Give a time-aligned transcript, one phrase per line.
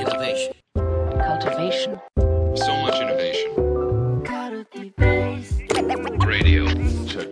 [0.00, 0.54] Innovation.
[1.28, 2.00] cultivation,
[2.54, 3.52] So much innovation.
[6.26, 6.64] Radio.
[7.06, 7.28] Check.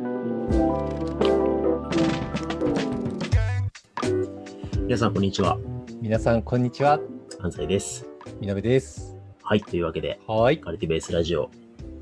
[4.87, 5.57] 皆さん、こんにちは。
[6.03, 7.01] 皆さん、こんにちは。
[7.41, 8.07] 安西です。
[8.39, 9.17] みなべです。
[9.43, 10.61] はい、というわけで、はい。
[10.61, 11.51] カルティベースラジオ、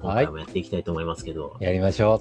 [0.02, 2.20] 今回もやっていきたいと思いますけど、やりましょ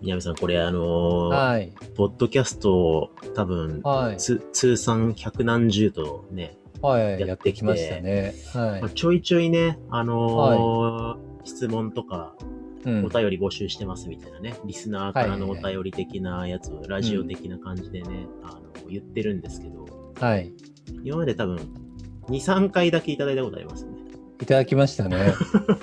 [0.00, 1.30] 南さん、これあのう。
[1.30, 1.72] ーはい。
[1.94, 4.16] ポッドキャスト多分、はい。
[4.16, 6.56] つ通算百何十とね、
[6.88, 7.20] はい。
[7.20, 8.34] やっきてきましたね。
[8.52, 8.90] はいまあ、。
[8.90, 12.34] ちょいちょいね、あのー質問とか、
[12.84, 19.86] うんお便り募集してますみたいなね、リスナーからのお便り的なやつを、ラジオ的な感じでね、あの、言ってるんですけど、
[20.20, 20.52] はい。
[21.02, 21.56] 今まで多分、
[22.28, 23.90] 2、3回だけいただいたことありますね。
[24.40, 25.16] いただきましたね。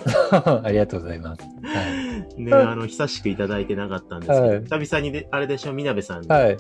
[0.32, 1.42] ありがとうございます。
[1.42, 6.30] はね、あの、久しくいただいてなかったんですけど、はい久々にで、あれでしょ、みなべさんにい。
[6.32, 6.56] はい。
[6.56, 6.58] 会っ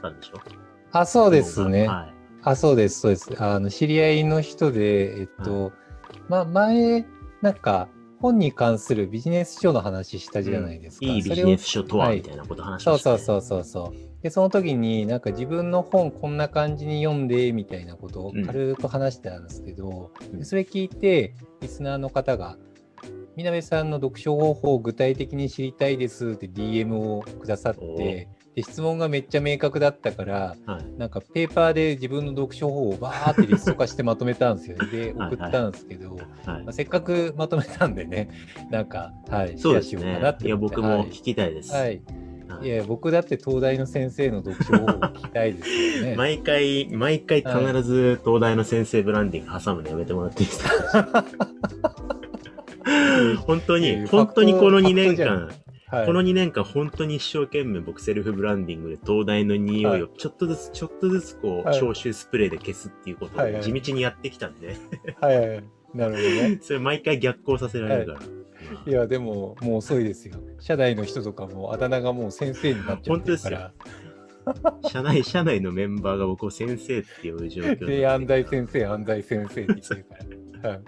[0.00, 0.38] たんでしょ？
[0.92, 1.88] あ、そうですね。
[1.88, 2.21] はい。
[2.42, 3.42] あ、そうです、そうです。
[3.42, 5.72] あの、知り合いの人で、えっと、
[6.28, 7.06] ま、前、
[7.40, 7.88] なんか、
[8.20, 11.06] 本に関するビジネス書の話したじゃないですか。
[11.06, 13.18] いいビジネス書とは、みたいなこと話しそうました、ね。
[13.18, 14.22] そうそうそうそう。
[14.22, 22.56] で、その時になんか自分の本こんな感じに読んでみたいなことを軽く話してたんですけど、うんでそれ聞いて、リスナーの方が、
[23.34, 30.98] みなべさんの読書方法を具体的に知りたいですって DM をくださっおて、で質問がめっちゃ明確だったから、はい。
[30.98, 34.86] なんかペーパーで自分の読書方法をバーってリスト化してまとめたんですよね。
[34.92, 38.28] で、はい送ったんですけど、はいまあ、せっかくまとめたんでね、
[38.70, 40.56] なんか、はい、そうですねいや。
[40.56, 41.72] 僕はいも聞きたいです。
[41.72, 41.82] はい。
[41.82, 42.02] はい
[42.62, 46.14] いや、僕だって東大の先生の読書方法を聞きたいですよね。
[46.18, 51.24] 毎回、毎回必ず東大の先生ブランディング挟むのやめてもらっていいですか？
[53.46, 55.48] 本当に、本当にこの2年間、
[55.92, 64.76] はい、この2年間本当に一生懸命僕セルフブランディングで東大の匂いをちょっとずつちょっとずつこうはい消臭スプレーで消すっていうことを地道にやってきたんで、
[65.20, 65.64] はいはいはい。
[65.94, 66.58] なるほどね。
[66.62, 68.20] それ毎回逆行させられるから。
[68.86, 70.36] いや、でも、もう遅いですよ。
[70.58, 73.72] 社内の人とかもあだ名がもう先生になっちゃってるから。
[74.88, 80.22] 社内、社内のメンバーが僕を先生って呼ぶ状況で、安西先生、安西先生って言ってるから。
[80.62, 80.80] はい、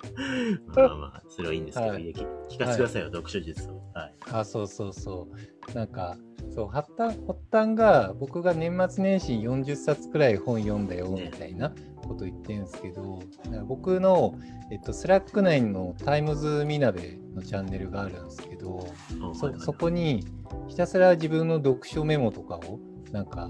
[0.76, 3.82] まあまあ、それはいいんですけど、はい聞聞かせてくださいよ、読書術を。
[3.94, 4.14] はい。
[4.32, 5.28] あ、そうそうそ
[5.72, 5.74] う。
[5.74, 6.16] なんか、
[6.54, 11.72] そう、発端、発端が、僕が年末年始に40冊くらい本読んだよ、みたいな
[12.06, 13.20] こと言ってるんですけど、
[13.50, 14.38] なんか僕の、
[14.70, 18.86] えっと、 Slack 内のタイムズみなべのチャンネルがあるんですけど、
[19.34, 20.24] そそこに
[20.68, 22.78] ひたすら自分の読書メモとかを
[23.14, 23.48] なんか、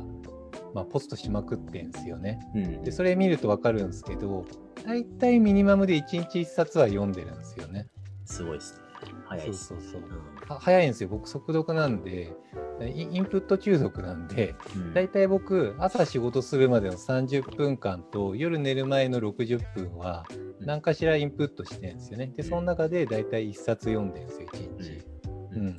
[0.74, 2.38] まあ、ポストしまくってんですよね。
[2.54, 4.44] うんでそれ見るとわかるんですけど
[4.86, 7.88] 大体ミニマムで1日1冊は読んでるんですよね。
[8.26, 8.84] すごいですね。
[9.26, 9.80] 早いですね。
[9.80, 12.36] そうそうそううんは早いんですよ僕速読なんで
[12.82, 20.26] イインプット中毒なんでうん大体僕朝仕事するまでの30分間と夜寝る前の60分は
[20.60, 22.32] 何かしらインプットしてるんですよね。
[22.36, 25.14] でその中で大体1冊読んでるんですよ1日。
[25.54, 25.76] ううんん、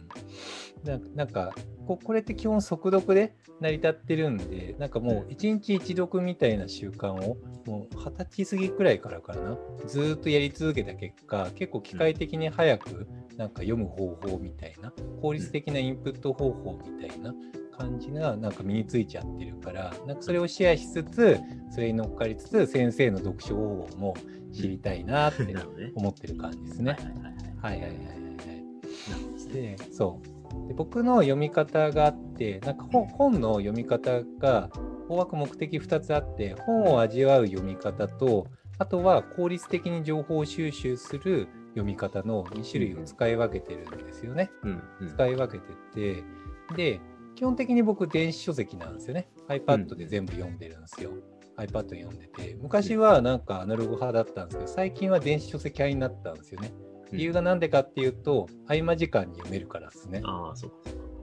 [0.86, 1.54] ななんか
[1.88, 9.58] ここれって基本速読で成り立ってるんでなんかもう一日一読みたいな習慣をもう二十歳過ぎくらいからかな
[9.88, 13.08] ずーっとやり続けた結果結構機械的に早く
[13.38, 17.34] なんか読む方法みたいな効率的なインプット方法みたいな
[17.78, 21.40] 感じがなんか身についちゃってるからなんかそれをシェアしつつ
[21.72, 24.16] それに乗っかりつつ先生の読書方法も
[24.54, 25.44] 知りたいなって。
[25.96, 26.98] 思ってる感じですね。
[27.62, 28.06] はいはいはいは
[29.48, 29.54] い。
[29.54, 30.35] でそう
[30.68, 34.70] で僕の読み方があってなんか本本の読み方が
[35.08, 44.50] 大枠目的2つあって本を味わう読み方とあとは効率的に情報収集する読み方の2種類を使い分けてるんですよね。
[44.64, 45.10] うんうん。
[45.10, 46.24] 使い分けてて。
[46.76, 47.02] で
[47.36, 49.28] 基本的に僕電子書籍なんですよね。
[49.50, 51.12] iPad で全部読んでるんですよ、
[51.58, 52.58] iPad で読んでて。
[52.62, 56.72] 昔はなんかアナログ派だったんですけど最近は電子書籍派になったんですよね
[57.16, 60.22] 理由が何でかっていうと合間時間に読めるからですね。
[60.24, 60.76] ああ、そうか。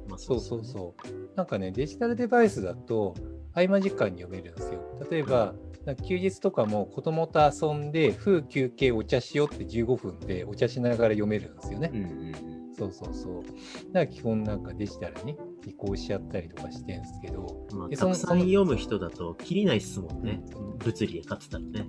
[0.09, 3.15] まあ、そうそうそうなんかねデジタルデバイスだと
[3.55, 4.81] 合間時間に読めるんですよ。
[5.11, 5.55] 例えば
[6.07, 12.52] 休日とかも子供と遊んで風休憩お茶しようって15分でお茶しながら読めるんですよね、うんうんうん。
[12.83, 13.43] そうそうそう。
[13.43, 13.51] だか
[13.93, 15.37] ら基本なんかデジタルに
[15.67, 20.43] 移行しちゃったりとかしてんですけど、まあ、でたくさん読む人だと、切りないっすもんね。
[20.79, 21.89] 物理で勝ってたらね。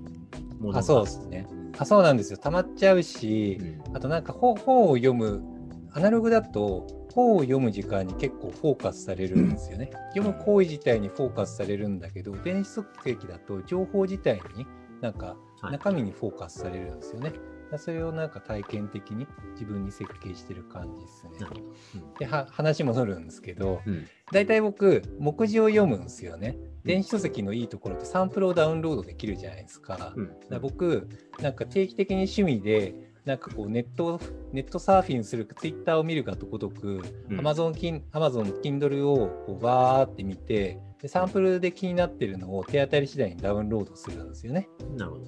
[0.74, 1.48] あ、そうですね。
[1.78, 2.38] あ、そうなんですよ。
[2.38, 3.58] 溜まっちゃうし
[3.88, 5.44] う、んあとなんか本本を読む、
[5.92, 9.92] アナログだと本を読む時間に結構フォーカスされるんですよね。
[10.16, 14.66] 読む行為自体にフォーカスされるんだけど、電子書籍だと情報自体に
[15.02, 17.34] なんかはい中身にフォーカスされるんですよね。
[17.78, 21.40] それをなんか体験的に自分に設計してる感じですねな。
[21.40, 22.20] るほど。
[22.20, 24.08] では話戻るんですけど、うん。
[24.32, 26.58] 大体僕、目次を読むんですよね。
[26.84, 30.14] 電子書籍のいいところってサンプルをダウンロードできるじゃないですか。
[30.16, 30.32] うん。
[30.50, 31.08] だ僕、
[31.40, 34.20] なんか定期的に趣味で、なんかこうネット、
[34.52, 44.70] ネットサーフィンする、ツイッターを見るがとごとく、うん Amazon, キン Amazon Kindle をこうバーって見てで、サンプルで気になってるのを手当たり次第にダウンロードするんですよね。
[44.96, 45.26] なるほど。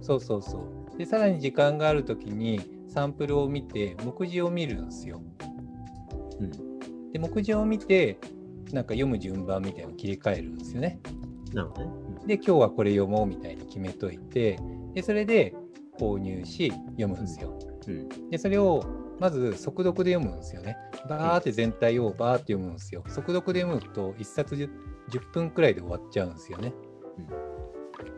[0.00, 0.87] そうそうそう。
[0.98, 5.22] で、さらに時間があるときにサンプルを見て、目次を見るんですよ。
[6.40, 6.50] うん。
[7.12, 8.18] で、目次を見て、
[8.72, 11.00] なんか読む順番みたいなのを切り替えるんですよね。
[11.54, 11.92] なるほどね。
[12.26, 14.58] で、今日はこれ読もうみたいに決めといて、
[14.94, 15.54] で、それで
[15.98, 17.56] 購入し、読むんですよ。
[17.86, 18.30] うん。
[18.30, 18.84] で、それを
[19.20, 20.76] まず速読で読むんですよね。
[21.08, 23.02] バーって全体をバーって読むんですよ。
[23.06, 24.68] 速読で読むと1冊 10,
[25.10, 26.74] 10分くらいで終わっちゃうんですよね。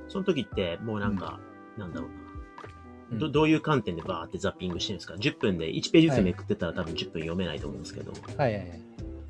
[0.09, 1.41] その時って、もうなんか、
[1.79, 2.20] なんだろうな。
[3.11, 8.13] うんどどういう観点でバーってザッピングしてるんですか ?10 分で1ページずつめくってたら多分10分読めないと思うんですけど。
[8.37, 8.81] はいはいはい。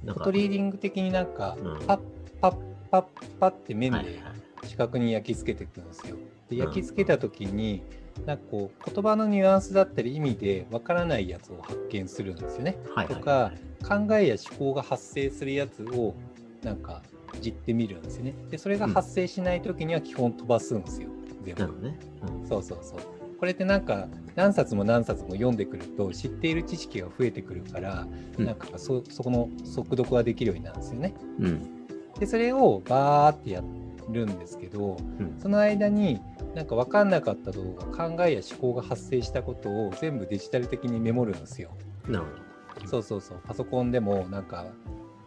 [0.05, 0.15] なんか。
[0.15, 2.01] フォトリーディング的になんかうん、パッ
[2.41, 2.57] パッ
[2.91, 3.05] パッ
[3.39, 6.17] パッって面ではいはいはい四角に焼き付けていくんですよ。
[6.51, 7.83] でうん焼き付けた時に、
[8.27, 12.77] なんかこう言葉のニュアンスだったり意味でわからないやつを発見するんですよね。
[12.95, 13.53] はいはいとか
[13.83, 16.15] 考えや思考が発生するやつを
[16.63, 17.03] なんか
[17.41, 18.35] じってみるんですよね。
[18.51, 21.09] でそれが発生しない時には基本飛ばすんですよ。
[21.43, 21.99] 全部なるほどね。
[22.43, 22.99] うんそうそうそう。
[23.41, 24.07] これってなんか
[24.37, 28.07] 何冊も何冊も読んでくると知っている知識が増えてくるから、
[28.39, 31.15] うんなんかそそこの速読ができるようになるんですよね。
[31.41, 31.87] うん。
[32.19, 33.63] でそれをバーってや
[34.11, 35.37] るんですけどうん。
[35.41, 36.21] その間に
[36.55, 41.71] なんか分かんなかった動画考えや思考が発生したことを全部デジタル的にメモるんですよ。
[42.07, 42.27] なる
[42.75, 42.87] ほど。
[42.87, 44.67] そうそうそうパソコンでもなんか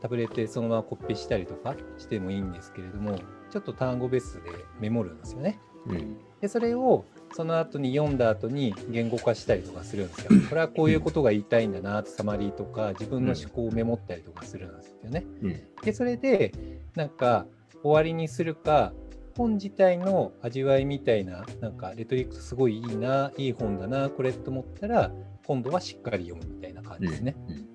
[0.01, 3.17] タブレットでそのままコピーしたりとかしてもいいんですけれども
[3.49, 5.59] ちょっと単語ベースでメモるんですよね。
[5.87, 6.17] うん。
[6.41, 10.31] でそれをその後に読んだ後に言語化したりとかするんですよ。
[10.49, 15.25] これはこういうことが言いたいんだなってサマリーとか自分の思考をメモったりとかするんですよね。
[15.41, 15.61] うん。
[15.83, 16.53] でそれで
[16.95, 17.47] なんか
[17.81, 18.93] 終わりにするか
[19.35, 25.11] 本自体の味わいみたいななんかレトリックスすごいいいないい本だなこれと思ったら
[25.45, 27.35] 今度はしっかり読むみたいな感じですね。
[27.49, 27.55] うん。
[27.55, 27.72] うん。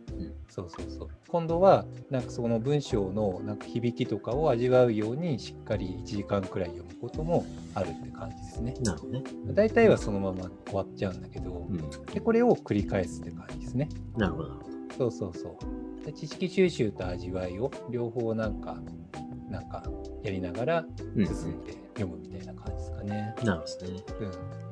[0.59, 1.09] そうそうそう。
[1.29, 8.75] 今度はなんかその文章のなんか響きとかを味わうようにしっかり1時間くらい読むこともあるって感じですね。
[8.83, 9.23] なるほどね。
[9.55, 11.91] 大体はそのまま終わっちゃうんだけど、うん。
[12.07, 13.89] でこれを繰り返すって感じですね。
[14.17, 14.61] なるほど。
[14.97, 15.59] そうそうそ
[16.03, 16.05] う。
[16.05, 18.77] で知識収集と味わいを両方なんか、
[19.49, 19.85] なんか
[20.25, 20.85] やりながら
[21.15, 21.27] うん。
[21.27, 23.35] 進んで読むみたいな感じですかね。
[23.45, 24.03] なるほどね。
[24.21, 24.25] う
[24.65, 24.68] ん。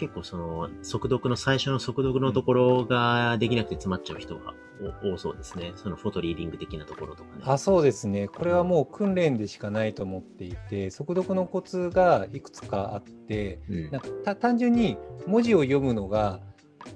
[0.00, 4.54] 結構その、速読の最初の速読のところができなくて詰まっちゃう人が
[5.02, 5.72] お多そうですね。
[5.76, 7.42] そのフォトリーディング的なところとかね。
[7.44, 8.26] あそうですね。
[8.26, 16.40] これはもう訓練でしかないと思っていて、速読のコツがいくつかあって、うんなんかた単純に文字を読むのが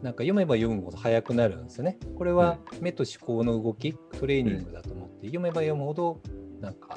[0.02, 1.98] なんか読めば読むほど速くなるんですよね。
[2.16, 6.22] これは目と思考の動きトレーニングだと思って、読めば読むほど
[6.58, 6.96] なんか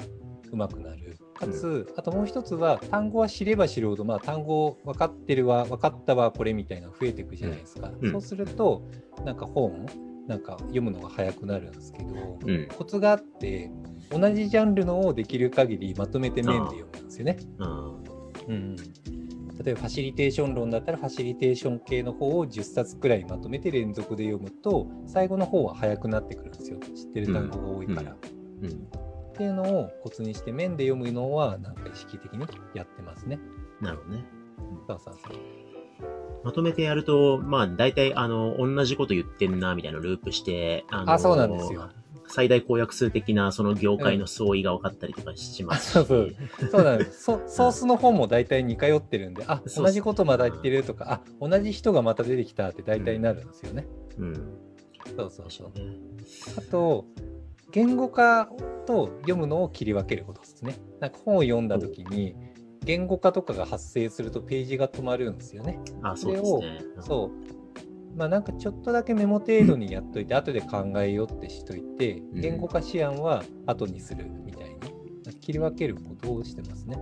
[0.50, 1.18] 上手くなる。
[1.38, 7.90] かつ、あともう一つは単語は知れば知るほど、まあ、単語分かってるわ分かったわこれみたいなの増えていくじゃないですか。
[8.00, 8.82] うんそうすると
[9.24, 9.86] なんか本
[10.26, 12.68] なんか読むのが速くなるんですけど、うん。
[12.68, 13.70] コツがあって
[14.10, 17.38] 同じジャンルのをできる限りまとめて面で読むんですよね。
[17.60, 17.94] あ
[18.48, 28.16] うん、例えばファシリテーション論だったらファシリテーション系の方を10冊くらいまとめて連続で読むと最後の方は早くなってくるんですよ知ってる単語が多いから。
[28.62, 29.07] うん。
[29.38, 32.44] っていうのをコツにして面で読むのはなんか意識的に
[32.74, 33.38] やってますね。
[33.80, 34.24] なるほどね。
[34.88, 36.42] そうそうそう。
[36.42, 41.88] まとめてやると、まあ、大体、あの、同じこと言ってんな、みたいなループして、あのあそうなんですよ。
[42.26, 46.02] 最大公約数的な、その業界の相違が分かったりとかしますし。
[46.02, 46.34] うそう
[46.70, 47.22] そうなんです。
[47.22, 53.86] そ ソースの方も大体似通ってるんで、あ同じことまだ言ってるとか、あ同じ人がまた出てきたって大体なるんですよね。
[54.18, 54.34] うん。
[55.16, 55.78] そうそうそう。
[55.78, 56.08] ね。
[56.56, 57.04] あと、
[57.70, 58.48] 言語化
[58.86, 60.76] と読むのを切り分けることですね。
[61.00, 62.34] なんか本を読んだ時に、
[62.84, 65.78] 言語化とかが発生するとページが止まるんですよね。
[66.02, 66.80] あ、そうですね。
[67.00, 68.16] そう。
[68.16, 74.76] まあなんかちょっとだけメモ程度にやっといて、後で考えようってしといて、うん言語化思案は後にするみたいに、
[75.40, 76.98] 切り分けることをしてますね。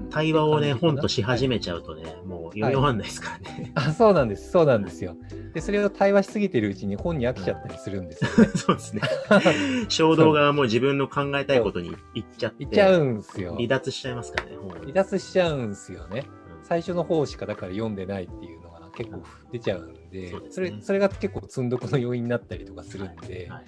[0.00, 3.72] うん対話をね、本とし始めちゃうとね、もう読み終わんないですからね。
[3.74, 4.50] あ、そうなんです。
[4.50, 5.16] そうなんですよ。
[5.52, 8.52] で、それを対話しすぎてるうちに本に飽きちゃったりするんですよね。
[8.56, 9.02] そうですね。
[9.88, 13.54] 衝動がもう自分の考えたいことに行っちゃって、いっちゃうんですよ。
[13.56, 16.24] 離脱しちゃいますからね、本を離脱しちゃうんですよね。
[16.40, 19.22] うん最初の方しかだから読んでないっていうのが結構
[19.52, 23.64] 出ちゃうんで、そうですねそれそれが結構積んどくの要因になったりとかするんで、はい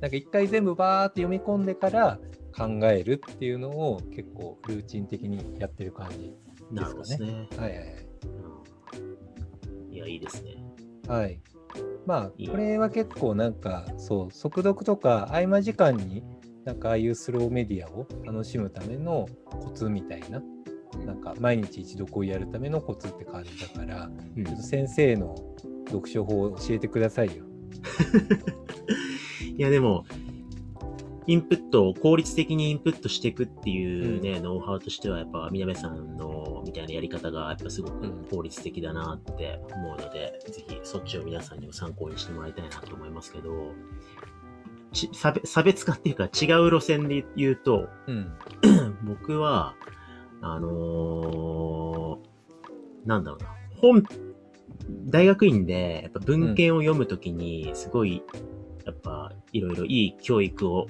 [0.00, 2.20] なんか一回全部バーって読み込んでから
[2.58, 6.34] 考えるっていうのを結構ルーチン的にやってる感じ。
[6.72, 7.48] ですね。
[7.56, 8.06] はいはいはい。
[8.24, 10.56] うんいや、いいですね。
[11.08, 11.40] はい。
[12.06, 16.22] まあ、これは結構なんか、そう、速読とか合間時間に、
[16.64, 20.42] なんかああいうスローメディアを楽しむためのコツみたいな、
[21.04, 25.34] なんか毎日一読をやるためのコツって感じだから、うんちょっと先生の
[25.88, 27.44] 読書法を教えてくださいよ。
[29.56, 30.04] いや、でも、
[31.28, 43.74] インプットを効率的にインプットしていくっていうね、ノウハウとしては、やっぱ、みなべさんのみたいなやり方が、やっぱすごく効率的だなって思うので、ぜひそっちを皆さんにも参考にしてもらいたいなと思いますけど、
[44.92, 48.32] ち差別差別化っていうか違う路線で言うと、うん。
[49.04, 49.74] 僕は、
[50.40, 52.28] あのー
[53.06, 54.02] なんだろうな、本、
[55.06, 58.22] 大学院で、やっぱ文献を読むときに、すごい、
[58.84, 60.86] やっぱ、いろいろいい教育を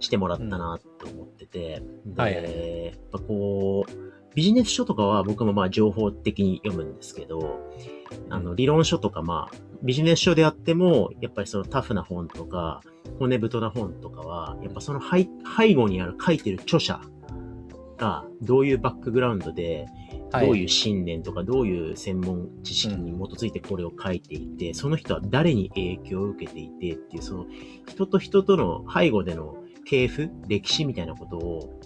[0.00, 2.44] してもらったなと思ってて、で、はいはい。
[2.44, 3.90] はやっぱこう、
[4.34, 7.60] ビジネス書とかは僕もまあ情報的に読むんですけど、
[8.28, 12.82] あの、理論書とかまあ、ビジネス書であっても、やっぱりそのタフな本とか、
[13.18, 15.28] 骨太な本とかは、やっぱその背
[15.58, 17.00] 背後にある書いてる著者
[17.96, 20.06] が、どういうバックグラウンドで、はい
[20.40, 27.46] どういう信念とか、どういう専門知識に基づいてこれを書いていて、その人は誰に影響を受けていてっていう、その
[27.88, 31.80] 人と人との背後での系譜、歴史みたいなことを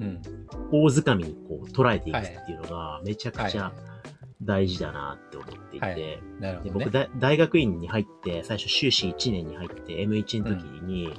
[0.00, 0.20] うん。
[0.70, 3.58] 大掴みにこう捉えていくっていうのがめちゃくちはい。
[3.58, 3.72] ゃ
[4.42, 6.90] 大事だなって思っていて、で僕。
[6.90, 11.10] 大大学院に入って、最初修士1年に入って M1 の時に、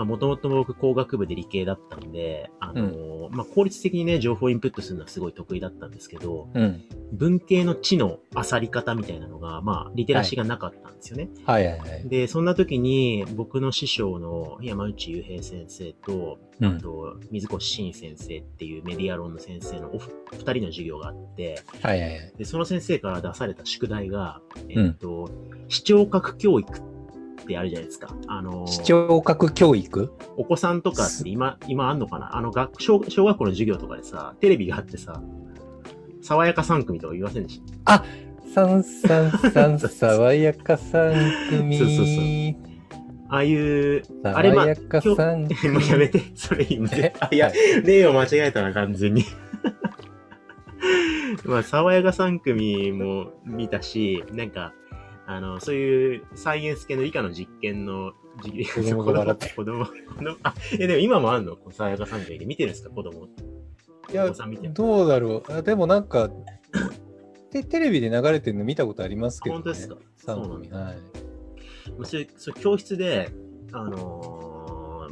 [0.00, 6.82] まあもともと僕工学部で理系だったんで、あのーまあ効率的にね、情報インプットするのはすごい得意だったんですけど、うん。
[7.12, 11.28] 文系の知の漁り方みたいなのが、まあリテラシーがなかったんですよね。
[11.44, 12.08] はいはいはい。
[12.08, 22.32] で、そんな時に僕の師匠の山内雄平先生と、うんあと水越慎先生っていうメディア論の先生のおふ二人の授業があって、はいはいはい。
[22.36, 25.30] で、その先生から出された宿題が、えっと、
[25.68, 26.89] 視聴覚教育って
[27.56, 28.14] あるじゃないですか。
[28.26, 30.12] あの、視聴覚教育？
[30.36, 32.36] お子さんとかって今、今あんのかな？
[32.36, 35.20] あの学小、小学校の授業とかでさ、テレビがあってさ、
[36.22, 38.04] 爽やか3組とか言いませんでした？
[38.54, 41.14] 三三三爽やか三
[41.50, 41.78] 組。
[41.78, 42.06] そうそうそう。
[43.32, 45.00] ああいう、あれまあ爽やか。
[45.70, 47.12] もうやめて、それ今え？
[47.20, 47.52] あ、いや、
[47.84, 49.24] 例を間違えたな、完全に。
[51.44, 54.72] まあ、爽やか3組も見たし、なんか、
[55.32, 61.56] あの、そういうサイエンス系の理科の実験の授子供が笑って 子供、子供、あ、え、でも今もあんの？
[61.70, 62.90] 爽やか3組で見てるんですか？
[62.90, 63.28] 子供。
[64.10, 66.28] いやお子さん見てるどうだろうあでもなんか
[67.52, 69.62] テテレビで流れてるの見たことありますけどね。
[69.62, 69.96] 本当ですか？
[70.16, 70.50] そうなん
[70.84, 70.96] はい。
[71.96, 73.30] まあそういう、そういう教室で、
[73.72, 74.49] あのー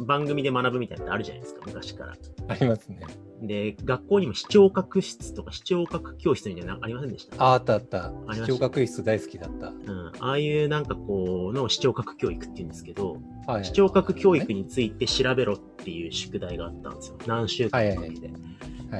[0.00, 2.16] 番組で学ぶみたいなのってあるじゃないですか、昔から。
[2.48, 3.00] ありますね。
[3.42, 7.36] で、学校にも視聴覚室とか視聴覚教室みたいなのありませんでした？
[7.42, 8.34] ああったあったあ。
[8.34, 9.68] 視聴覚室大好きだった。
[9.68, 13.64] うん、ああいうなんかこうの視聴覚教育って言うんですけど、はい。
[13.64, 17.18] 視聴覚教育について調べろっていう宿題があったんですよ。
[17.26, 18.26] 何週間かけて。
[18.26, 18.36] はい。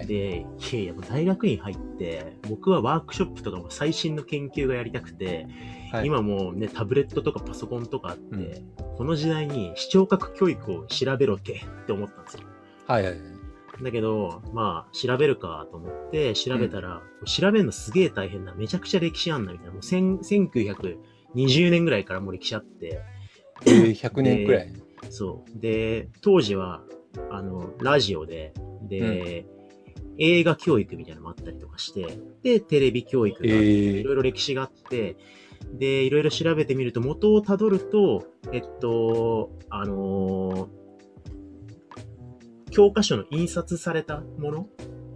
[0.07, 5.47] で、いやいや、大学院入って、僕はワークショップとかも最新の研究がやりたくて、
[5.93, 12.41] はい、今もうね、タブレットとかパソコンとかあって、うんこの時代に視聴覚教育を調べろってって思ったんですよ。
[12.89, 13.21] はいはいはい。
[13.85, 18.57] だけど、まあ、調べるかと思って、調べたら、調べるのすげえ大変だ。
[18.57, 19.73] めちゃくちゃ歴史あんな、みたいな。
[19.75, 20.19] もう1000
[21.33, 23.01] 1920年ぐらいからもう歴史あって、
[23.67, 24.73] えー、100年くらい。
[25.11, 25.61] そう。
[25.61, 26.83] で、当時は、
[27.31, 28.53] あの、ラジオで、
[28.83, 29.47] で、
[30.19, 33.71] 映画教育みたいなのもあったりとかして、で、テレビ教育があって、え
[34.01, 35.17] いろいろ歴史があって、
[35.73, 40.79] で、いろいろ調べてみると、元をたどると、えっと、あのー
[42.71, 44.69] 教科書の印刷されたもの？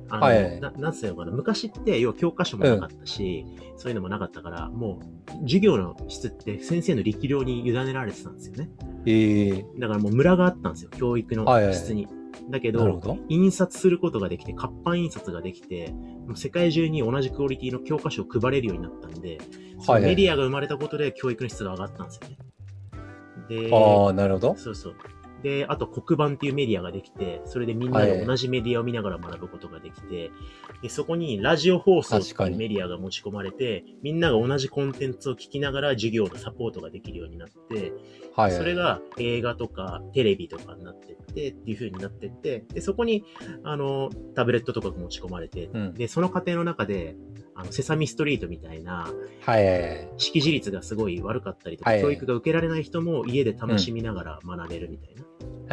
[0.08, 0.60] あの、はいはい。
[0.60, 3.44] ななんつうのかな、昔って、要は教科書もなかったし、
[3.76, 8.70] そういうのもなかったから、もう、授業の質って先生の力量に委ねられてたんですよね。
[9.04, 12.08] えー、だからもうムラがあったんですよ、教育のはいはい質に。
[12.50, 13.18] だけど、ど。
[13.28, 15.94] 印刷することができて、活版印刷ができて、
[16.34, 19.38] 世界中に同じクオリティの教科書を配れるようになったんで、
[19.86, 22.38] はいメディアが生まれたことで教育の質が上がったんですよね。
[23.48, 24.56] で、ああ、なるほど。
[24.56, 24.94] そうそう。
[25.42, 30.30] で、あと黒板っていうメディアができて、それでみんなで同じメディアを見ながら学ぶことができて、
[30.82, 37.92] でそこにラジオ放送っていうメディアが持ち込まれて、みんなが同じコンテンツを聞きながら授業のサポートができるようになって、はい
[38.34, 38.52] はい。
[38.52, 43.24] それが映画とかテレビとかになってってっていう風になってって、で、そこに、
[43.64, 45.94] あの、タブレットとかが持ち込まれて、うん。
[45.94, 47.16] で、その過程の中で、
[47.54, 50.08] あの、セサミストリートみたいな、はいはいはい。
[50.16, 55.22] 識字率がすごい悪かったりとか、はい教育が受けられない人も家で楽しみながら学べるみたいな。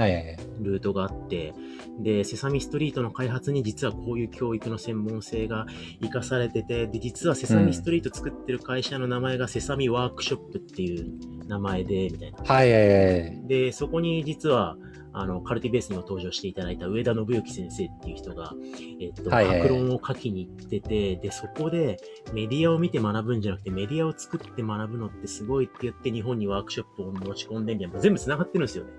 [0.01, 0.37] はいはいはい。
[0.59, 1.53] ルートがあって、
[1.99, 5.65] で、セサミストリートの開発に実はこういう教育の専門性が
[6.01, 12.37] 活かされてて、で、実はセサミストリート作ってる会社の名前がセサミワークショップっていう名前で、みたいな。
[12.43, 13.47] はいはいはい。
[13.47, 14.77] で、そこに実は、
[15.13, 18.53] あの、カルティベースにも登場していただいた上田信之先生っていう人が、
[19.01, 21.97] えっと、はいはい論を書きに行ってて、で、そこで
[22.33, 28.91] メディアを見て学ぶんじゃなくて、メディアを作って学ぶのってすごいって言って、日本にワークショップを持ち込んでみたいな、全部繋がってるんですよね。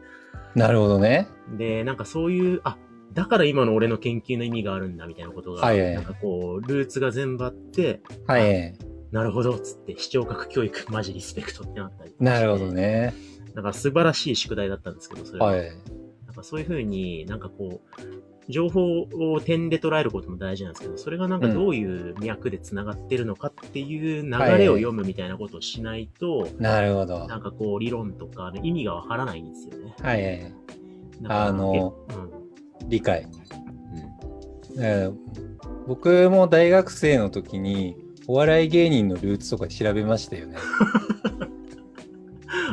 [0.55, 1.29] なるほどね。
[1.57, 2.77] で、なんかそういう、あ、
[3.13, 8.79] だから今の俺の研究の意味があるんだみたいなことが、はいはいなんかこう、ルーツが全部あって、はいはいはい。
[9.13, 12.73] なるほど、つって、視聴覚教育、マジリスペクトってなったりなるほど。
[12.73, 13.15] ね。
[13.55, 15.47] なんか素晴らしい宿題だったんですけど、それは。
[15.47, 15.71] はい。
[16.31, 27.27] なんかそういうふうになんかこう、情報を点で捉えることも大事なんですけど、それがなんかどういう脈で繋がってるのかっていう流れを読むみたいなことをしないと、なるほど。
[27.27, 29.93] なんかこう理論とか意味がわからないんですよね。
[30.01, 30.53] はいはい
[31.25, 32.19] あのえう
[32.87, 33.27] ん理解。
[34.77, 35.15] うんえー
[35.89, 37.97] 僕も大学生の時に
[38.29, 40.57] お笑い芸人のルーツとか調べましたよね。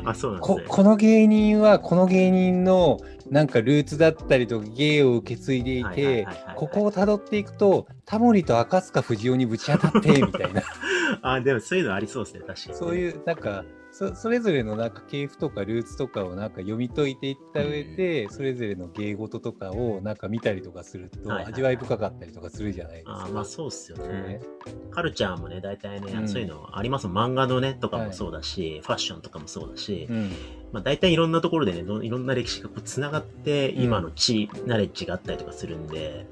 [0.05, 0.63] あ、そうなんですね。
[0.67, 2.99] ここの芸人はこの芸人の
[3.29, 10.63] なんかルーツだったりとか芸を受け継いでいてここを辿っていくとタモリと赤塚不二夫にぶち当たってみたいな
[11.21, 12.75] あ、でもそういうのありそうですね、確かに。
[12.75, 13.65] そういうなんか
[13.97, 21.53] そそれぞれのなんか系譜とかルーツとかをなんか読み解いていった上で、それぞれの芸事とかをなんか見たりとかするとはいはいはい。
[21.53, 23.25] 味わい深かったりとかするじゃないですか。
[23.25, 24.07] あまあそうっすよね。
[24.07, 24.39] ね。
[24.91, 26.29] カルチャーもね、大体ね、うん。
[26.29, 30.31] そういうのあります漫画のね、とかもそうだし、ファッションとかもそうだし、うん。
[30.71, 33.81] まあ大体いろんなところでね、どいろんな歴史がこう繋がって、うん。
[33.81, 36.27] 今の地、ナレッジがあったりとかするんで、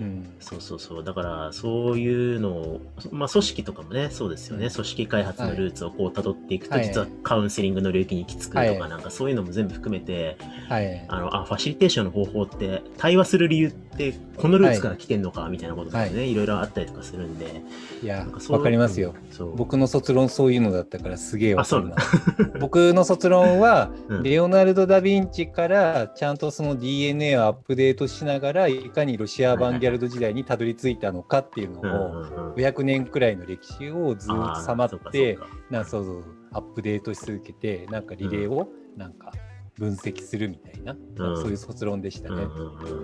[0.00, 0.32] うん。
[0.40, 1.04] そうそうそう。
[1.04, 2.80] だから、そういうのを、
[3.10, 4.66] まあ組織とかもね、そうですよね。
[4.66, 4.70] うん。
[4.70, 6.86] 組織開発のルーツをこう辿っていくと、はい。
[6.86, 8.78] 実はカウンセリングの領域に行き着くとか、はい。
[8.78, 10.36] なんかそういうのも全部含めて、
[10.68, 11.04] はい。
[11.08, 16.34] あの、あ、ファシリテーションの方法って、対話する理由って、このルーツから来てんのか、みたいなこととかね、、はい。
[16.34, 17.62] ろいろあったりとかするんで、
[18.02, 19.14] いやわかりますよ。
[19.54, 21.96] 僕の卒論そういうのだったからすげえわかるな。
[22.60, 24.22] 僕の卒論は、うん。
[24.22, 35.40] レオナルド・ダ・ヴィンチからちゃんとその DNA をアップデートしながらいかにロシア・アバンギャルド時代にたどり着いたのかっていうのをんうん500年くらいの歴史をずっとさまって
[35.70, 39.32] なそうそうアップデートし続けてなんかリレーをなんか
[39.76, 42.44] 分析するみたいな、なんかそういう卒論でしたね。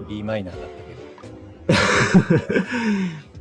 [0.08, 0.70] B マイナーだっ
[1.66, 2.64] たけど。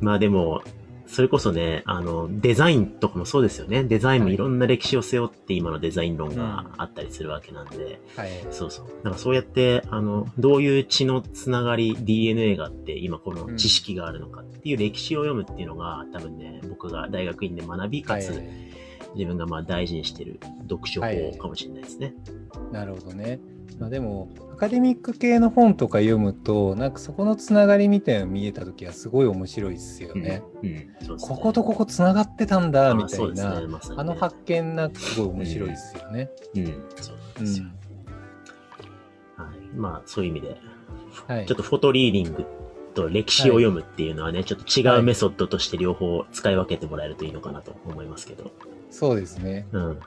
[0.00, 0.62] まあでも、
[1.08, 3.82] それこそね、あの、デザインとかもそうですよね。
[3.82, 8.30] デザインもいろんな歴史を背負って今のデザイン論があったりするわけなんで、はい。
[8.50, 8.86] そうそう。
[9.02, 18.68] なんかそうやって、あの、どういう血のつながり、DNA があって、今この知識があるのかっていう歴史を読むっていうのが、多分ね、僕が大学院で学び、かつ、はい
[19.14, 22.14] 自分がまあ大事にしてる読書法かもしれないですね。
[22.72, 23.40] なるほどね。
[23.78, 30.42] まあ、でもアカデミック系の本とか読むとなんかそこのつながりみたいなの見えた時はすごい面白いですよね。
[30.62, 30.68] うん。
[30.68, 30.76] うん。
[31.06, 33.26] そうですねこことここつながってたんだあみたいな、
[33.68, 36.30] まさにねあの発見なんかすごい面白いですよね。
[36.54, 36.64] うん。
[36.96, 37.66] そうなんですよ。
[37.66, 37.78] うん
[39.38, 39.76] はい。
[39.76, 40.56] まあ、そういう意味で、
[41.26, 42.44] はいちょっとフォトリーディング
[42.94, 48.50] と歴史を読むっていうのはね、ちょっと違うメソッドとして両方使い分けてもらえるといいのかなと思いますけど。
[48.90, 49.66] そうですね。
[49.72, 50.00] うん。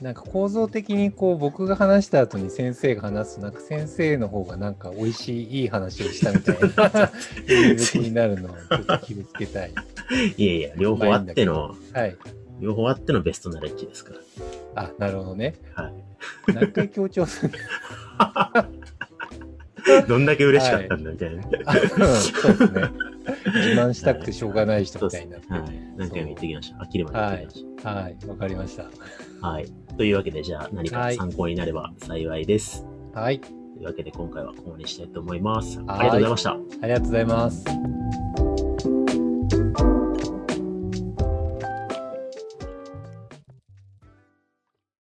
[0.00, 7.10] なんか構造的にこう僕が話した後に先生が話すとなんか先生の方がなんか美味しいいい話をしたみたいな
[7.48, 9.72] 演説になるのをちょっと気をつけたい。
[10.36, 12.16] いやいや、両方あっての、はい。
[12.60, 14.12] 両方あってのベストナレッジですか
[14.74, 14.82] ら。
[14.84, 15.54] あ、なるほどね。
[15.74, 15.94] はい。
[16.52, 17.54] 何回強調する
[20.08, 21.42] どんだけ嬉しかったんだみたいな。
[21.64, 21.80] あうん
[22.16, 22.90] そうですね。
[23.56, 25.52] 自慢したくてしょうがない人みたいになって。
[25.52, 25.62] はい。
[25.96, 26.76] 何回も言ってきました。
[26.76, 28.84] 飽きるまで言ってきましはい、わかりました。
[29.40, 29.48] た。
[29.48, 29.66] はい。
[29.96, 32.86] というわけで、じゃあ何か参考になれば幸いです。
[33.14, 33.50] はい、とい
[33.82, 35.80] うわけで、今回はここまでしたいと思います。
[35.80, 36.50] はいありがとうございました。
[36.52, 38.45] ありがとうございます。